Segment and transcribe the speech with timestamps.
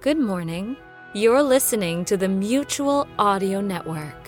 [0.00, 0.76] Good morning.
[1.12, 4.27] You're listening to the Mutual Audio Network.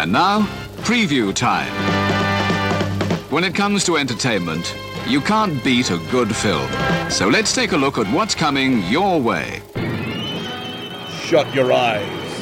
[0.00, 0.46] And now,
[0.78, 1.70] preview time.
[3.30, 4.74] When it comes to entertainment,
[5.06, 6.66] you can't beat a good film.
[7.10, 9.60] So let's take a look at what's coming your way.
[11.24, 12.40] Shut your eyes.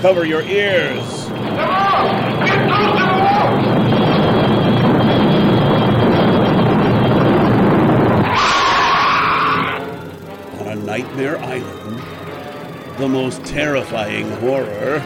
[0.00, 1.26] Cover your ears.
[10.60, 12.00] On a nightmare island,
[13.00, 15.02] the most terrifying horror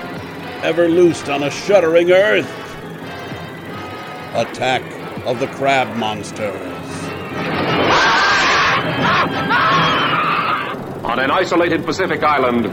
[0.64, 2.50] ever loosed on a shuddering earth.
[4.34, 4.82] Attack
[5.24, 6.50] of the Crab Monsters.
[11.04, 12.64] On an isolated Pacific island,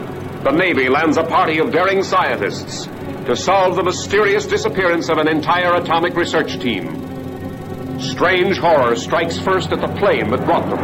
[0.44, 2.86] the Navy lands a party of daring scientists
[3.26, 8.00] to solve the mysterious disappearance of an entire atomic research team.
[8.00, 10.80] Strange horror strikes first at the plane that brought them.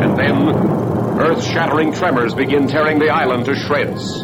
[0.00, 0.75] And then,
[1.20, 4.22] earth shattering tremors begin tearing the island to shreds.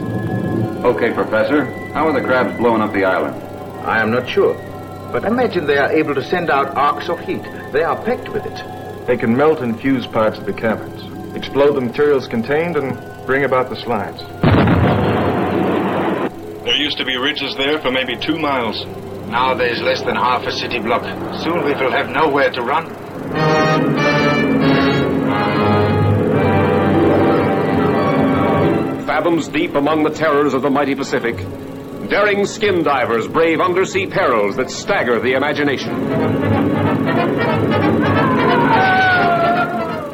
[0.84, 1.64] Okay, Professor.
[1.92, 3.40] How are the crabs blowing up the island?
[3.86, 4.54] I am not sure.
[5.12, 7.42] But imagine they are able to send out arcs of heat.
[7.72, 9.06] They are packed with it.
[9.06, 13.44] They can melt and fuse parts of the caverns, explode the materials contained, and bring
[13.44, 14.22] about the slides.
[16.64, 18.86] There used to be ridges there for maybe two miles.
[19.26, 21.02] Now there is less than half a city block.
[21.42, 23.01] Soon we will have nowhere to run.
[29.06, 31.36] Fathoms deep among the terrors of the mighty Pacific,
[32.08, 35.90] daring skin divers brave undersea perils that stagger the imagination.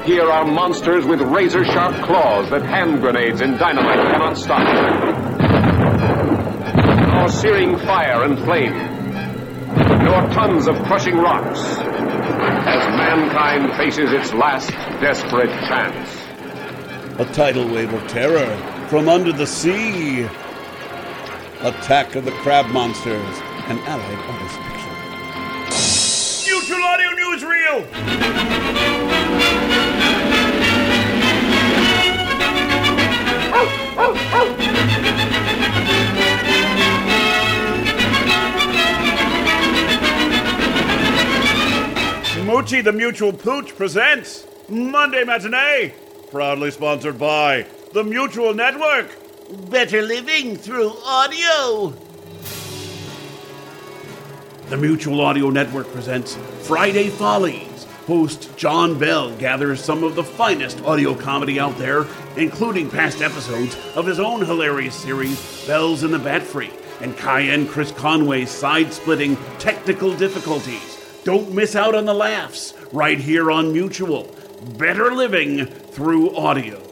[0.06, 4.66] Here are monsters with razor sharp claws that hand grenades and dynamite cannot stop.
[7.12, 8.72] Nor searing fire and flame,
[10.03, 14.70] nor tons of crushing rocks, as mankind faces its last
[15.00, 16.09] desperate chance.
[17.20, 20.22] A tidal wave of terror from under the sea.
[21.60, 24.94] Attack of the Crab Monsters, an Allied artist picture.
[26.47, 27.84] Mutual Audio Newsreel!
[42.47, 45.93] Moochie the Mutual Pooch presents Monday Matinee,
[46.31, 49.10] proudly sponsored by the Mutual Network.
[49.71, 51.94] Better living through audio.
[54.69, 57.85] The Mutual Audio Network presents Friday Follies.
[58.06, 62.06] Host John Bell gathers some of the finest audio comedy out there,
[62.37, 66.70] including past episodes of his own hilarious series, Bells in the Batfry,
[67.00, 70.99] and Cayenne Chris Conway's side splitting technical difficulties.
[71.25, 74.34] Don't miss out on the laughs right here on Mutual.
[74.76, 76.88] Better living through audio.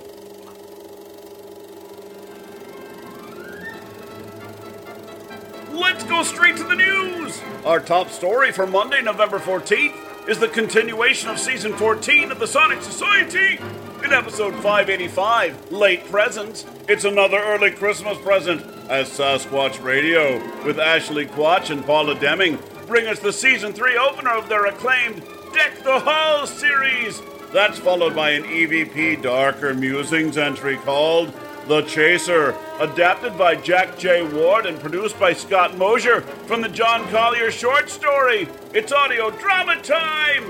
[5.87, 7.41] Let's go straight to the news.
[7.65, 12.47] Our top story for Monday, November 14th is the continuation of season 14 of the
[12.49, 13.61] Sonic Society.
[14.05, 21.25] In episode 585, Late Presents, it's another early Christmas present as Sasquatch Radio with Ashley
[21.25, 25.23] Quatch and Paula Deming bring us the season 3 opener of their acclaimed
[25.55, 27.23] Deck the Hall series.
[27.53, 31.33] That's followed by an EVP Darker Musings entry called
[31.67, 34.23] The Chaser, adapted by Jack J.
[34.23, 38.49] Ward and produced by Scott Mosier from the John Collier short story.
[38.73, 40.45] It's audio drama time!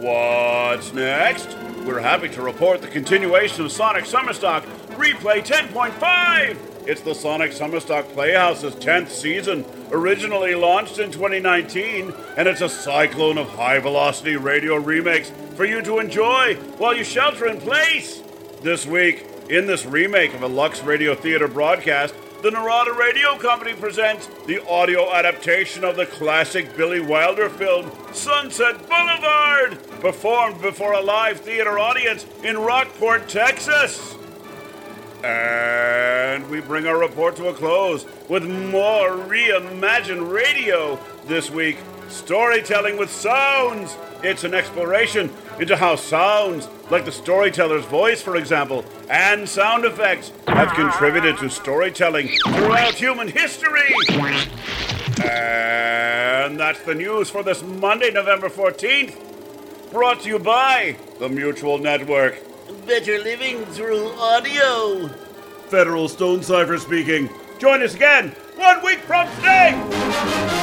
[0.00, 1.54] What's next?
[1.84, 4.62] We're happy to report the continuation of Sonic Summerstock
[4.96, 6.56] Replay 10.5!
[6.88, 13.36] It's the Sonic Summerstock Playhouse's 10th season, originally launched in 2019, and it's a cyclone
[13.36, 18.22] of high velocity radio remakes for you to enjoy while you shelter in place.
[18.62, 23.74] This week, in this remake of a Lux Radio Theater broadcast, the Narada Radio Company
[23.74, 31.02] presents the audio adaptation of the classic Billy Wilder film Sunset Boulevard, performed before a
[31.02, 34.16] live theater audience in Rockport, Texas.
[35.22, 40.98] And we bring our report to a close with more reimagined radio.
[41.26, 41.76] This week,
[42.12, 43.96] storytelling with sounds.
[44.22, 50.32] It's an exploration into how sounds, like the storyteller's voice, for example, and sound effects,
[50.46, 53.94] have contributed to storytelling throughout human history.
[55.24, 59.16] And that's the news for this Monday, November 14th.
[59.90, 62.38] Brought to you by the Mutual Network.
[62.86, 65.08] Better living through audio.
[65.68, 67.28] Federal Stone Cipher speaking.
[67.58, 70.60] Join us again one week from today.